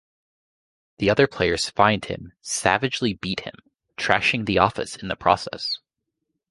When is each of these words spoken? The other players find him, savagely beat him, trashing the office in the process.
The 0.97 1.11
other 1.11 1.27
players 1.27 1.69
find 1.69 2.03
him, 2.03 2.33
savagely 2.41 3.13
beat 3.13 3.41
him, 3.41 3.53
trashing 3.97 4.47
the 4.47 4.57
office 4.57 4.95
in 4.95 5.09
the 5.09 5.15
process. 5.15 5.77